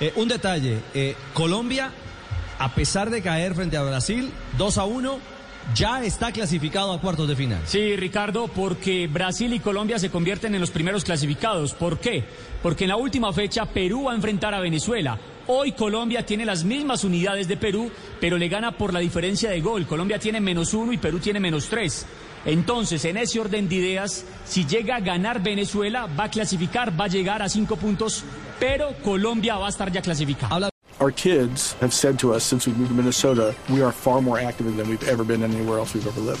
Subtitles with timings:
[0.00, 1.92] Eh, un detalle, eh, Colombia,
[2.58, 5.20] a pesar de caer frente a Brasil, 2 a 1,
[5.72, 7.60] ya está clasificado a cuartos de final.
[7.64, 11.74] Sí, Ricardo, porque Brasil y Colombia se convierten en los primeros clasificados.
[11.74, 12.24] ¿Por qué?
[12.60, 15.16] Porque en la última fecha Perú va a enfrentar a Venezuela.
[15.48, 19.60] Hoy Colombia tiene las mismas unidades de Perú, pero le gana por la diferencia de
[19.60, 19.86] gol.
[19.86, 22.04] Colombia tiene menos uno y Perú tiene menos tres.
[22.44, 27.04] Entonces, en ese orden de ideas, si llega a ganar Venezuela, va a clasificar, va
[27.04, 28.24] a llegar a cinco puntos,
[28.58, 30.68] pero Colombia va a estar ya clasificado.
[30.98, 34.40] Our kids have said to us since we moved to Minnesota, we are far more
[34.40, 36.40] active than we've ever been anywhere else we've ever lived.